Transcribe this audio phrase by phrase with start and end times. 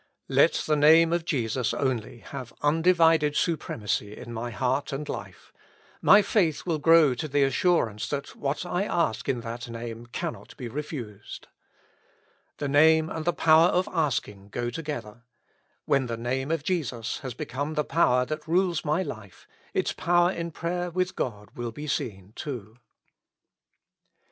[0.29, 5.53] Let the Name of Jesus only have undivided supremacy in my heart and life,
[6.01, 10.57] my faith will grow to the assurance that what I ask in that Name cannot
[10.57, 11.49] be refused.
[12.57, 15.21] The name and the power of asking go together;
[15.85, 20.31] when the Name of Jesus has become the power that rules my life, its power
[20.31, 22.79] in prayer with God will be seen, too.